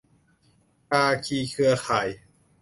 [0.89, 2.07] ภาคีเครือข่าย